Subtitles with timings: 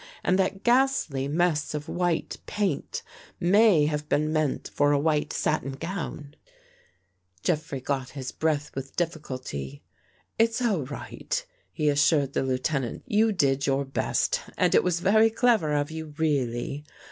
[0.23, 3.03] And that ghastly mess of white paint
[3.39, 6.33] may have been meant for a white satin gown." 87 THE GHOST
[7.43, 9.83] GIRL Jeffrey got his breath with difficulty."
[10.39, 15.29] It's all right," he assured the Lieutenant." You did your best and it was very
[15.29, 16.83] clever of you really."